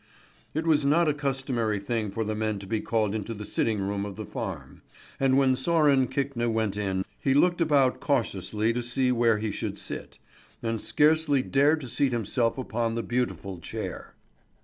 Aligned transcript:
It 0.55 0.65
was 0.65 0.83
not 0.83 1.07
a 1.07 1.13
customary 1.13 1.77
thing 1.79 2.09
for 2.09 2.23
the 2.23 2.33
men 2.33 2.57
to 2.57 2.65
be 2.65 2.81
called 2.81 3.13
into 3.13 3.35
the 3.35 3.45
sitting 3.45 3.79
room 3.79 4.03
of 4.03 4.15
the 4.15 4.25
farm; 4.25 4.81
and 5.19 5.37
when 5.37 5.53
Sören 5.53 6.07
Kvikne 6.09 6.51
went 6.51 6.75
in, 6.75 7.05
he 7.19 7.35
looked 7.35 7.61
about 7.61 7.99
cautiously 7.99 8.73
to 8.73 8.81
see 8.81 9.11
where 9.11 9.37
he 9.37 9.51
should 9.51 9.77
spit, 9.77 10.17
and 10.63 10.81
scarcely 10.81 11.43
dared 11.43 11.81
to 11.81 11.87
seat 11.87 12.13
himself 12.13 12.57
upon 12.57 12.95
the 12.95 13.03
beautiful 13.03 13.59
chair. 13.59 14.15